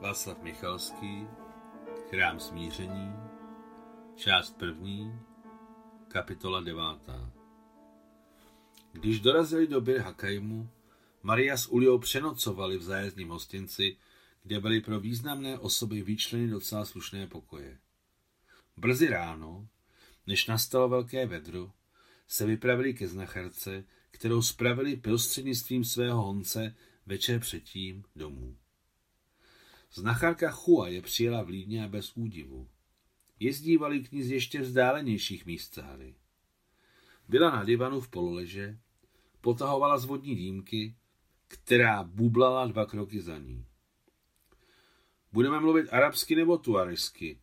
Václav 0.00 0.42
Michalský, 0.42 1.26
Chrám 2.10 2.40
smíření, 2.40 3.12
část 4.16 4.58
první, 4.58 5.20
kapitola 6.08 6.60
devátá. 6.60 7.32
Když 8.92 9.20
dorazili 9.20 9.66
do 9.66 9.80
Bir 9.80 9.98
Hakaimu, 9.98 10.70
Maria 11.22 11.56
s 11.56 11.66
Uliou 11.66 11.98
přenocovali 11.98 12.78
v 12.78 12.82
zájezdním 12.82 13.28
hostinci, 13.28 13.96
kde 14.42 14.60
byly 14.60 14.80
pro 14.80 15.00
významné 15.00 15.58
osoby 15.58 16.02
vyčleny 16.02 16.48
docela 16.48 16.84
slušné 16.84 17.26
pokoje. 17.26 17.78
Brzy 18.76 19.08
ráno, 19.08 19.68
než 20.26 20.46
nastalo 20.46 20.88
velké 20.88 21.26
vedro, 21.26 21.72
se 22.28 22.46
vypravili 22.46 22.94
ke 22.94 23.08
znacharce, 23.08 23.84
kterou 24.10 24.42
spravili 24.42 24.96
prostřednictvím 24.96 25.84
svého 25.84 26.22
honce 26.22 26.76
večer 27.06 27.40
předtím 27.40 28.04
domů. 28.16 28.56
Znacharka 29.92 30.50
Chua 30.50 30.88
je 30.88 31.02
přijela 31.02 31.42
v 31.42 31.48
Lídně 31.48 31.84
a 31.84 31.88
bez 31.88 32.16
údivu. 32.16 32.68
Jezdívali 33.40 34.00
k 34.00 34.12
ní 34.12 34.22
z 34.22 34.30
ještě 34.30 34.60
vzdálenějších 34.60 35.46
míst 35.46 35.74
Sahary. 35.74 36.14
Byla 37.28 37.50
na 37.50 37.64
divanu 37.64 38.00
v 38.00 38.08
pololeže, 38.08 38.78
potahovala 39.40 39.98
z 39.98 40.04
vodní 40.04 40.36
dýmky, 40.36 40.94
která 41.48 42.02
bublala 42.02 42.66
dva 42.66 42.86
kroky 42.86 43.20
za 43.20 43.38
ní. 43.38 43.66
Budeme 45.32 45.60
mluvit 45.60 45.88
arabsky 45.92 46.34
nebo 46.34 46.58
tuaresky? 46.58 47.38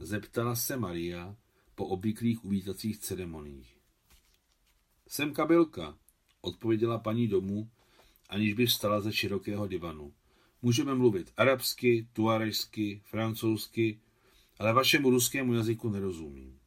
Zeptala 0.00 0.54
se 0.54 0.76
Maria 0.76 1.36
po 1.74 1.86
obvyklých 1.86 2.44
uvítacích 2.44 2.98
ceremoniích. 2.98 3.78
Jsem 5.08 5.32
kabylka, 5.32 5.98
odpověděla 6.40 6.98
paní 6.98 7.28
domů, 7.28 7.70
aniž 8.28 8.54
by 8.54 8.66
vstala 8.66 9.00
ze 9.00 9.12
širokého 9.12 9.66
divanu. 9.66 10.14
Můžeme 10.62 10.94
mluvit 10.94 11.32
arabsky, 11.36 12.08
tuarežsky, 12.12 13.02
francouzsky, 13.04 14.00
ale 14.58 14.72
vašemu 14.72 15.10
ruskému 15.10 15.54
jazyku 15.54 15.88
nerozumím. 15.88 16.58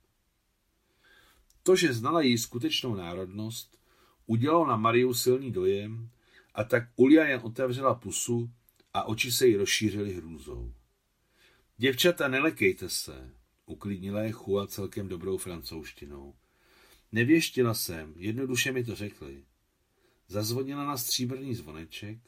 To, 1.64 1.76
že 1.76 1.94
znala 1.94 2.22
její 2.22 2.38
skutečnou 2.38 2.96
národnost, 2.96 3.80
udělalo 4.26 4.68
na 4.68 4.76
Mariu 4.76 5.14
silný 5.14 5.52
dojem 5.52 6.10
a 6.54 6.64
tak 6.64 6.84
Ulia 6.96 7.26
jen 7.26 7.42
otevřela 7.44 7.96
pusu 7.96 8.50
a 8.94 9.04
oči 9.04 9.32
se 9.32 9.48
jí 9.48 9.56
rozšířily 9.56 10.14
hrůzou. 10.14 10.74
Děvčata, 11.78 12.28
nelekejte 12.28 12.90
se, 12.90 13.32
uklidnila 13.66 14.22
je 14.22 14.32
Chua 14.32 14.68
celkem 14.68 15.08
dobrou 15.08 15.38
francouzštinou. 15.38 16.34
Nevěštila 17.12 17.74
jsem, 17.74 18.14
jednoduše 18.18 18.72
mi 18.72 18.84
to 18.84 18.96
řekli. 18.96 19.44
Zazvonila 20.28 20.86
na 20.86 20.98
stříbrný 20.98 21.56
zvoneček. 21.56 22.20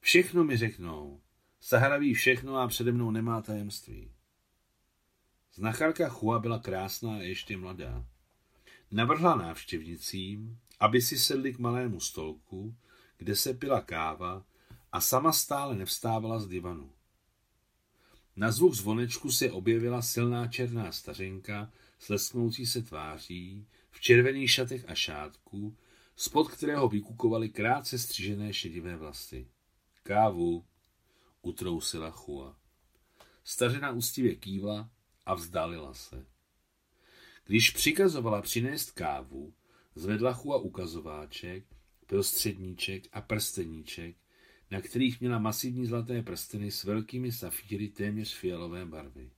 Všechno 0.00 0.44
mi 0.44 0.56
řeknou. 0.56 1.20
Sahara 1.60 1.98
ví 1.98 2.14
všechno 2.14 2.56
a 2.56 2.68
přede 2.68 2.92
mnou 2.92 3.10
nemá 3.10 3.42
tajemství. 3.42 4.10
Znacharka 5.54 6.08
Chua 6.08 6.38
byla 6.38 6.58
krásná 6.58 7.14
a 7.14 7.22
ještě 7.22 7.56
mladá. 7.56 8.06
Navrhla 8.90 9.36
návštěvnicím, 9.36 10.58
aby 10.80 11.02
si 11.02 11.18
sedli 11.18 11.52
k 11.52 11.58
malému 11.58 12.00
stolku, 12.00 12.76
kde 13.16 13.36
se 13.36 13.54
pila 13.54 13.80
káva 13.80 14.44
a 14.92 15.00
sama 15.00 15.32
stále 15.32 15.76
nevstávala 15.76 16.40
z 16.40 16.48
divanu. 16.48 16.92
Na 18.36 18.50
zvuk 18.50 18.74
zvonečku 18.74 19.30
se 19.30 19.50
objevila 19.50 20.02
silná 20.02 20.46
černá 20.46 20.92
stařenka 20.92 21.72
s 21.98 22.08
lesknoucí 22.08 22.66
se 22.66 22.82
tváří, 22.82 23.66
v 23.90 24.00
červených 24.00 24.50
šatech 24.50 24.84
a 24.88 24.94
šátku, 24.94 25.76
spod 26.16 26.50
kterého 26.50 26.88
vykukovaly 26.88 27.48
krátce 27.48 27.98
střížené 27.98 28.52
šedivé 28.52 28.96
vlasy. 28.96 29.46
Kávu, 30.08 30.64
utrousila 31.42 32.10
Chua. 32.10 32.56
Stařena 33.44 33.90
ústivě 33.90 34.34
kývla 34.34 34.90
a 35.26 35.34
vzdálila 35.34 35.94
se. 35.94 36.26
Když 37.44 37.70
přikazovala 37.70 38.42
přinést 38.42 38.90
kávu, 38.90 39.54
zvedla 39.94 40.32
Chua 40.32 40.56
ukazováček, 40.56 41.64
prostředníček 42.06 43.04
a 43.12 43.20
prsteníček, 43.20 44.16
na 44.70 44.80
kterých 44.80 45.20
měla 45.20 45.38
masivní 45.38 45.86
zlaté 45.86 46.22
prsteny 46.22 46.70
s 46.70 46.84
velkými 46.84 47.32
safíry 47.32 47.88
téměř 47.88 48.34
fialové 48.34 48.86
barvy. 48.86 49.30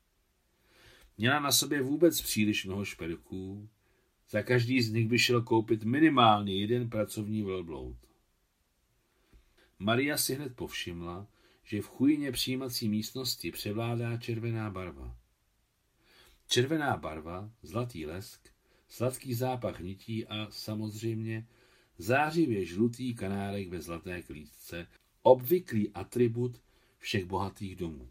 Měla 1.19 1.41
na 1.41 1.53
sobě 1.53 1.83
vůbec 1.83 2.21
příliš 2.21 2.65
mnoho 2.65 2.85
šperků, 2.85 3.69
za 4.29 4.43
každý 4.43 4.83
z 4.83 4.93
nich 4.93 5.09
by 5.09 5.19
šel 5.19 5.43
koupit 5.43 5.85
minimálně 5.85 6.61
jeden 6.61 6.91
pracovní 6.91 7.43
velbloud. 7.43 8.10
Maria 9.83 10.17
si 10.17 10.35
hned 10.35 10.57
povšimla, 10.57 11.27
že 11.65 11.83
v 11.83 11.87
chujně 11.87 12.33
přijímací 12.33 12.89
místnosti 12.89 13.51
převládá 13.51 14.17
červená 14.17 14.71
barva. 14.71 15.17
Červená 16.47 16.97
barva, 16.97 17.51
zlatý 17.63 18.07
lesk, 18.07 18.49
sladký 18.89 19.35
zápach 19.35 19.81
nití 19.81 20.27
a 20.27 20.47
samozřejmě 20.51 21.47
zářivě 21.99 22.65
žlutý 22.65 23.15
kanárek 23.15 23.69
ve 23.69 23.81
zlaté 23.81 24.23
klíčce, 24.23 24.87
obvyklý 25.23 25.91
atribut 25.91 26.61
všech 26.99 27.25
bohatých 27.25 27.77
domů. 27.77 28.09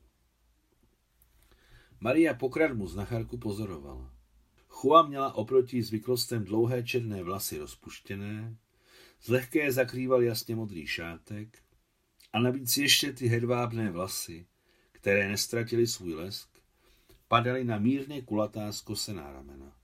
Maria 2.00 2.34
pokradmu 2.34 2.88
znacharku 2.88 3.38
pozorovala. 3.38 4.14
Chua 4.68 5.08
měla 5.08 5.34
oproti 5.34 5.84
zvyklostem 5.84 6.44
dlouhé 6.44 6.84
černé 6.84 7.24
vlasy 7.24 7.58
rozpuštěné, 7.58 8.58
zlehké 9.22 9.72
zakrýval 9.72 10.24
jasně 10.24 10.56
modrý 10.56 10.88
šátek 10.88 11.60
a 12.34 12.40
navíc 12.40 12.78
ještě 12.78 13.14
ty 13.14 13.28
hedvábné 13.28 13.92
vlasy, 13.92 14.46
které 14.92 15.28
nestratily 15.28 15.88
svůj 15.88 16.14
lesk, 16.14 16.50
padaly 17.28 17.64
na 17.64 17.78
mírně 17.78 18.22
kulatá 18.22 18.72
skosená 18.72 19.32
ramena. 19.32 19.76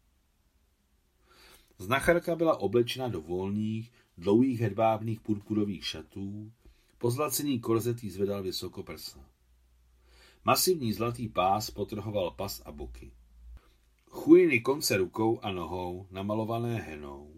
Znacharka 1.77 2.35
byla 2.35 2.57
oblečena 2.57 3.07
do 3.07 3.21
volných, 3.21 3.91
dlouhých 4.17 4.59
hedvábných 4.59 5.19
purpurových 5.19 5.85
šatů, 5.85 6.51
pozlacený 6.97 7.59
korzet 7.59 8.03
jí 8.03 8.09
zvedal 8.09 8.43
vysoko 8.43 8.83
prsa. 8.83 9.29
Masivní 10.45 10.93
zlatý 10.93 11.29
pás 11.29 11.71
potrhoval 11.71 12.31
pas 12.31 12.61
a 12.65 12.71
boky. 12.71 13.11
Chujiny 14.09 14.59
konce 14.59 14.97
rukou 14.97 15.39
a 15.39 15.51
nohou, 15.51 16.07
namalované 16.11 16.75
henou, 16.75 17.34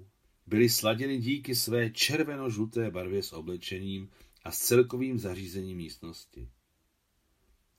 byly 0.47 0.69
sladěny 0.69 1.17
díky 1.17 1.55
své 1.55 1.89
červeno-žluté 1.89 2.91
barvě 2.91 3.23
s 3.23 3.33
oblečením 3.33 4.09
a 4.43 4.51
s 4.51 4.59
celkovým 4.59 5.19
zařízením 5.19 5.77
místnosti. 5.77 6.49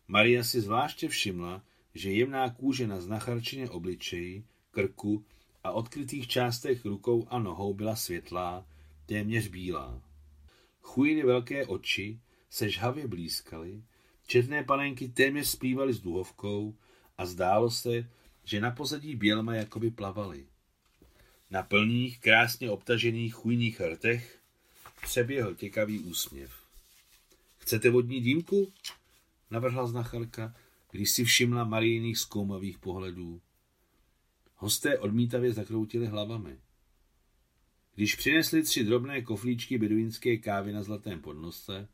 Maria 0.09 0.45
si 0.45 0.61
zvláště 0.61 1.09
všimla, 1.09 1.63
že 1.95 2.11
jemná 2.13 2.51
kůže 2.51 2.87
na 2.87 3.01
znacharčině 3.01 3.71
obličeji, 3.71 4.45
krku 4.71 5.25
a 5.65 5.73
odkrytých 5.73 6.29
částech 6.29 6.85
rukou 6.85 7.27
a 7.31 7.39
nohou 7.39 7.75
byla 7.75 7.97
světlá, 7.97 8.67
téměř 9.07 9.49
bílá. 9.49 10.03
Chujiny 10.81 11.23
velké 11.23 11.67
oči 11.67 12.21
se 12.51 12.71
žhavě 12.71 13.09
blízkaly, 13.09 13.83
četné 14.27 14.65
panenky 14.65 15.09
téměř 15.09 15.49
zpívaly 15.49 15.93
s 15.93 16.01
duhovkou 16.01 16.77
a 17.19 17.27
zdálo 17.27 17.71
se, 17.71 18.11
že 18.45 18.61
na 18.61 18.71
pozadí 18.71 19.17
bělma 19.17 19.55
jakoby 19.55 19.91
plavaly. 19.91 20.47
Na 21.51 21.63
plných, 21.63 22.21
krásně 22.21 22.71
obtažených 22.71 23.35
chujných 23.35 23.81
rtech 23.81 24.39
přeběhl 25.03 25.55
těkavý 25.55 26.01
úsměv. 26.01 26.53
Chcete 27.59 27.91
vodní 27.91 28.21
dýmku? 28.21 28.73
Navrhla 29.51 29.87
znacharka, 29.87 30.55
když 30.91 31.11
si 31.11 31.25
všimla 31.25 31.65
Marijných 31.65 32.19
zkoumavých 32.19 32.79
pohledů. 32.79 33.41
Hosté 34.57 34.99
odmítavě 34.99 35.53
zakroutili 35.53 36.07
hlavami. 36.07 36.59
Když 37.95 38.15
přinesli 38.15 38.63
tři 38.63 38.85
drobné 38.85 39.23
koflíčky 39.23 39.79
beduínské 39.79 40.37
kávy 40.37 40.73
na 40.73 40.83
zlatém 40.83 41.21
podnose, 41.21 41.89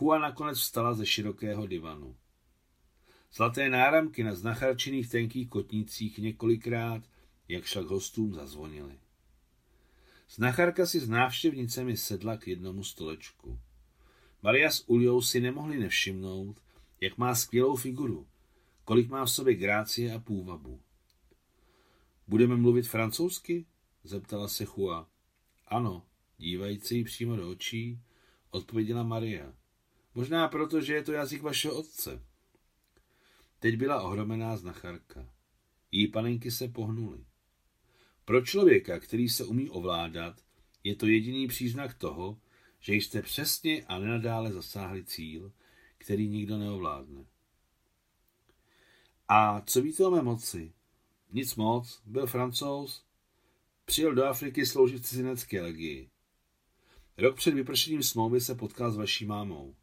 Chua 0.00 0.18
nakonec 0.18 0.58
vstala 0.58 0.94
ze 0.94 1.06
širokého 1.06 1.66
divanu. 1.66 2.16
Zlaté 3.32 3.68
náramky 3.68 4.24
na 4.24 4.34
znacharčených 4.34 5.08
tenkých 5.08 5.48
kotnících 5.48 6.18
několikrát, 6.18 7.02
jak 7.50 7.64
však 7.64 7.86
hostům 7.86 8.34
zazvonily. 8.34 8.98
Znacharka 10.30 10.86
si 10.86 11.00
s 11.00 11.08
návštěvnicemi 11.08 11.96
sedla 11.96 12.36
k 12.36 12.48
jednomu 12.48 12.84
stolečku. 12.84 13.60
Maria 14.42 14.70
s 14.70 14.88
Uliou 14.88 15.22
si 15.22 15.40
nemohli 15.40 15.78
nevšimnout, 15.78 16.60
jak 17.00 17.18
má 17.18 17.34
skvělou 17.34 17.76
figuru, 17.76 18.26
kolik 18.84 19.08
má 19.08 19.24
v 19.24 19.30
sobě 19.30 19.54
grácie 19.54 20.14
a 20.14 20.18
půvabu. 20.18 20.80
Budeme 22.28 22.56
mluvit 22.56 22.88
francouzsky? 22.88 23.66
zeptala 24.04 24.48
se 24.48 24.64
Chua. 24.64 25.08
Ano, 25.66 26.06
dívající 26.38 26.96
jí 26.96 27.04
přímo 27.04 27.36
do 27.36 27.50
očí, 27.50 28.00
odpověděla 28.50 29.02
Maria. 29.02 29.54
Možná 30.14 30.48
proto, 30.48 30.80
že 30.80 30.94
je 30.94 31.02
to 31.02 31.12
jazyk 31.12 31.42
vašeho 31.42 31.74
otce. 31.74 32.22
Teď 33.58 33.76
byla 33.76 34.02
ohromená 34.02 34.56
znacharka. 34.56 35.28
Její 35.92 36.08
panenky 36.08 36.50
se 36.50 36.68
pohnuly. 36.68 37.24
Pro 38.30 38.40
člověka, 38.40 38.98
který 38.98 39.28
se 39.28 39.44
umí 39.44 39.70
ovládat, 39.70 40.44
je 40.84 40.96
to 40.96 41.06
jediný 41.06 41.48
příznak 41.48 41.94
toho, 41.94 42.40
že 42.80 42.94
jste 42.94 43.22
přesně 43.22 43.84
a 43.84 43.98
nenadále 43.98 44.52
zasáhli 44.52 45.04
cíl, 45.04 45.52
který 45.98 46.28
nikdo 46.28 46.58
neovládne. 46.58 47.24
A 49.28 49.60
co 49.60 49.82
víte 49.82 50.06
o 50.06 50.10
mé 50.10 50.22
moci? 50.22 50.72
Nic 51.32 51.54
moc, 51.54 52.02
byl 52.06 52.26
francouz, 52.26 53.04
přijel 53.84 54.14
do 54.14 54.24
Afriky 54.24 54.66
sloužit 54.66 55.02
v 55.02 55.06
cizinecké 55.06 55.62
legii. 55.62 56.10
Rok 57.18 57.36
před 57.36 57.54
vypršením 57.54 58.02
smlouvy 58.02 58.40
se 58.40 58.54
potkal 58.54 58.92
s 58.92 58.96
vaší 58.96 59.26
mámou. 59.26 59.74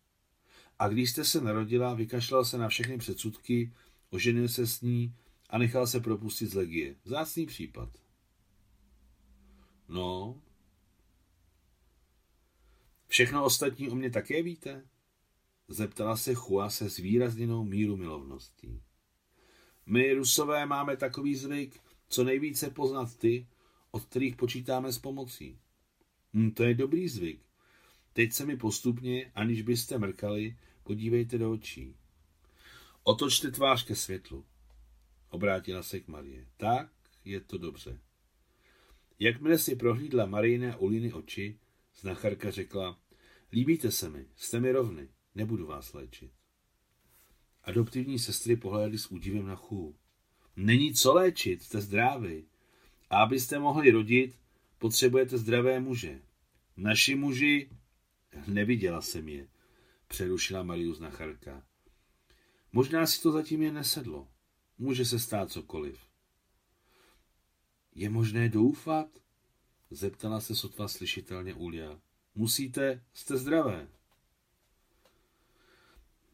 A 0.79 0.87
když 0.87 1.11
jste 1.11 1.25
se 1.25 1.41
narodila, 1.41 1.93
vykašlal 1.93 2.45
se 2.45 2.57
na 2.57 2.69
všechny 2.69 2.97
předsudky, 2.97 3.73
oženil 4.09 4.49
se 4.49 4.67
s 4.67 4.81
ní 4.81 5.15
a 5.49 5.57
nechal 5.57 5.87
se 5.87 5.99
propustit 5.99 6.45
z 6.45 6.53
legie. 6.53 6.95
Vzácný 7.03 7.45
případ. 7.45 8.06
No. 9.87 10.41
Všechno 13.07 13.43
ostatní 13.43 13.89
o 13.89 13.95
mě 13.95 14.09
také 14.09 14.43
víte? 14.43 14.87
Zeptala 15.67 16.17
se 16.17 16.33
Chua 16.33 16.69
se 16.69 16.89
zvýrazněnou 16.89 17.63
míru 17.63 17.97
milovností. 17.97 18.81
My, 19.85 20.13
Rusové, 20.13 20.65
máme 20.65 20.97
takový 20.97 21.35
zvyk, 21.35 21.81
co 22.09 22.23
nejvíce 22.23 22.69
poznat 22.69 23.17
ty, 23.17 23.47
od 23.91 24.05
kterých 24.05 24.35
počítáme 24.35 24.91
s 24.91 24.99
pomocí. 24.99 25.59
Hm, 26.33 26.51
to 26.51 26.63
je 26.63 26.73
dobrý 26.73 27.07
zvyk. 27.07 27.41
Teď 28.13 28.33
se 28.33 28.45
mi 28.45 28.57
postupně, 28.57 29.31
aniž 29.35 29.61
byste 29.61 29.97
mrkali, 29.97 30.57
podívejte 30.83 31.37
do 31.37 31.51
očí. 31.51 31.95
Otočte 33.03 33.51
tvář 33.51 33.85
ke 33.85 33.95
světlu. 33.95 34.45
Obrátila 35.29 35.83
se 35.83 35.99
k 35.99 36.07
Marie. 36.07 36.45
Tak 36.57 36.89
je 37.25 37.41
to 37.41 37.57
dobře. 37.57 37.99
Jakmile 39.19 39.57
si 39.57 39.75
prohlídla 39.75 40.25
Marijné 40.25 40.77
Uliny 40.77 41.13
oči, 41.13 41.59
znacharka 41.95 42.51
řekla, 42.51 42.99
líbíte 43.51 43.91
se 43.91 44.09
mi, 44.09 44.25
jste 44.35 44.59
mi 44.59 44.71
rovny, 44.71 45.09
nebudu 45.35 45.67
vás 45.67 45.93
léčit. 45.93 46.31
Adoptivní 47.63 48.19
sestry 48.19 48.55
pohlédly 48.55 48.97
s 48.97 49.11
údivem 49.11 49.47
na 49.47 49.55
chů. 49.55 49.95
Není 50.55 50.93
co 50.93 51.13
léčit, 51.13 51.63
jste 51.63 51.81
zdraví. 51.81 52.45
A 53.09 53.23
abyste 53.23 53.59
mohli 53.59 53.91
rodit, 53.91 54.39
potřebujete 54.77 55.37
zdravé 55.37 55.79
muže. 55.79 56.21
Naši 56.77 57.15
muži... 57.15 57.69
Neviděla 58.47 59.01
jsem 59.01 59.27
je, 59.29 59.47
přerušila 60.07 60.63
Marius 60.63 60.99
Nacharka. 60.99 61.63
Možná 62.71 63.05
si 63.05 63.21
to 63.21 63.31
zatím 63.31 63.61
jen 63.61 63.73
nesedlo. 63.73 64.27
Může 64.77 65.05
se 65.05 65.19
stát 65.19 65.51
cokoliv. 65.51 65.99
Je 67.97 68.09
možné 68.09 68.49
doufat? 68.49 69.07
Zeptala 69.89 70.39
se 70.39 70.55
sotva 70.55 70.87
slyšitelně 70.87 71.53
Ulia. 71.53 71.99
Musíte, 72.35 73.03
jste 73.13 73.37
zdravé. 73.37 73.87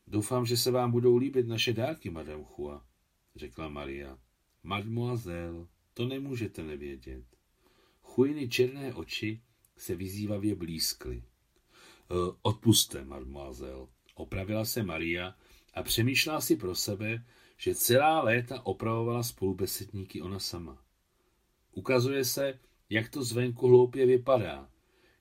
Doufám, 0.07 0.45
že 0.45 0.57
se 0.57 0.71
vám 0.71 0.91
budou 0.91 1.17
líbit 1.17 1.47
naše 1.47 1.73
dárky, 1.73 2.09
madame 2.09 2.43
Chua, 2.43 2.85
řekla 3.35 3.69
Maria. 3.69 4.19
Mademoiselle, 4.63 5.67
to 5.93 6.05
nemůžete 6.05 6.63
nevědět. 6.63 7.25
Chujiny 8.01 8.49
černé 8.49 8.93
oči 8.93 9.41
se 9.77 9.95
vyzývavě 9.95 10.55
blízkly. 10.55 11.17
E, 11.17 11.23
odpuste, 12.41 13.05
mademoiselle, 13.05 13.87
opravila 14.15 14.65
se 14.65 14.83
Maria 14.83 15.35
a 15.73 15.83
přemýšlela 15.83 16.41
si 16.41 16.55
pro 16.55 16.75
sebe, 16.75 17.25
že 17.57 17.75
celá 17.75 18.21
léta 18.21 18.65
opravovala 18.65 19.23
spolubesedníky 19.23 20.21
ona 20.21 20.39
sama. 20.39 20.83
Ukazuje 21.73 22.25
se, 22.25 22.59
jak 22.89 23.09
to 23.09 23.23
zvenku 23.23 23.67
hloupě 23.67 24.05
vypadá, 24.05 24.69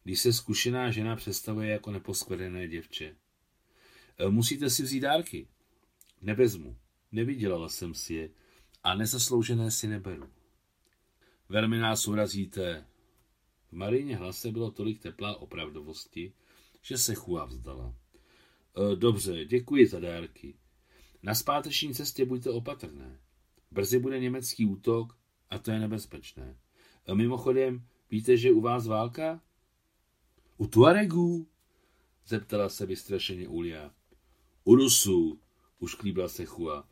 když 0.05 0.21
se 0.21 0.33
zkušená 0.33 0.91
žena 0.91 1.17
představuje 1.17 1.69
jako 1.71 1.91
neposkvrněné 1.91 2.69
děvče. 2.69 3.17
E, 4.19 4.29
musíte 4.29 4.71
si 4.71 4.83
vzít 4.83 5.01
dárky. 5.01 5.49
Nevezmu. 6.23 6.77
Nevydělala 7.13 7.69
jsem 7.69 7.95
si 7.95 8.15
je 8.15 8.31
a 8.85 8.95
nezasloužené 8.95 9.71
si 9.71 9.89
neberu. 9.89 10.31
Velmi 11.49 11.79
nás 11.79 12.09
urazíte. 12.09 12.87
V 13.69 13.73
Marině 13.73 14.17
hlase 14.17 14.53
bylo 14.53 14.71
tolik 14.71 15.03
teplá 15.03 15.37
opravdovosti, 15.37 16.33
že 16.83 16.99
se 16.99 17.15
chua 17.15 17.45
vzdala. 17.45 17.95
E, 18.77 18.97
dobře, 18.97 19.45
děkuji 19.45 19.87
za 19.87 20.01
dárky. 20.01 20.55
Na 21.23 21.35
zpáteční 21.35 21.95
cestě 21.95 22.25
buďte 22.25 22.51
opatrné. 22.51 23.21
Brzy 23.71 23.99
bude 23.99 24.21
německý 24.21 24.67
útok 24.67 25.22
a 25.53 25.59
to 25.59 25.71
je 25.71 25.79
nebezpečné. 25.79 26.57
A 27.09 27.15
mimochodem, 27.15 27.87
víte, 28.11 28.37
že 28.37 28.51
u 28.51 28.61
vás 28.61 28.87
válka? 28.87 29.41
U 30.57 30.67
Tuaregů? 30.67 31.47
Zeptala 32.27 32.69
se 32.69 32.87
vystrašeně 32.87 33.49
Ulia. 33.49 33.91
U 34.65 34.75
Rusů, 34.75 35.41
už 35.79 35.95
klíbla 35.95 36.29
se 36.29 36.45
Chua. 36.45 36.89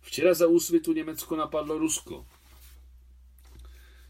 Včera 0.00 0.34
za 0.34 0.46
úsvitu 0.46 0.92
Německo 0.92 1.36
napadlo 1.36 1.78
Rusko. 1.78 2.26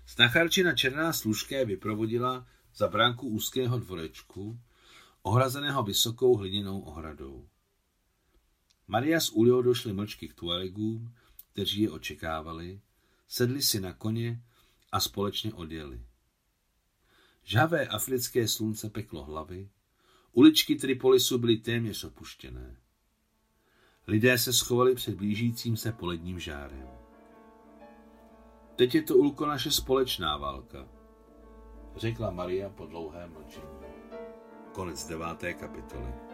Snacharčina 0.07 0.75
černá 0.75 1.13
služké 1.13 1.65
vyprovodila 1.65 2.47
za 2.75 2.89
bránku 2.89 3.29
úzkého 3.29 3.79
dvorečku, 3.79 4.59
ohrazeného 5.23 5.83
vysokou 5.83 6.37
hliněnou 6.37 6.81
ohradou. 6.81 7.49
Maria 8.87 9.21
s 9.21 9.31
Uliou 9.31 9.63
došli 9.63 9.93
mlčky 9.93 10.29
k 10.29 10.35
Tuaregům, 10.35 11.15
kteří 11.53 11.81
je 11.81 11.91
očekávali, 11.91 12.81
sedli 13.35 13.63
si 13.63 13.81
na 13.81 13.93
koně 13.93 14.43
a 14.93 15.01
společně 15.01 15.55
odjeli. 15.55 16.01
Žhavé 17.45 17.87
africké 17.87 18.49
slunce 18.49 18.91
peklo 18.91 19.25
hlavy, 19.25 19.69
uličky 20.33 20.77
Tripolisu 20.77 21.39
byly 21.39 21.57
téměř 21.57 22.05
opuštěné. 22.05 22.77
Lidé 24.07 24.39
se 24.39 24.53
schovali 24.53 24.95
před 24.95 25.15
blížícím 25.15 25.77
se 25.77 25.93
poledním 25.93 26.41
žárem. 26.41 26.89
Teď 28.77 28.95
je 28.95 29.03
to, 29.03 29.17
Ulko, 29.17 29.47
naše 29.47 29.71
společná 29.71 30.37
válka, 30.37 30.89
řekla 31.97 32.31
Maria 32.31 32.69
po 32.71 32.87
dlouhém 32.87 33.33
mlčení. 33.33 33.67
Konec 34.73 35.07
deváté 35.07 35.55
kapitoly. 35.55 36.34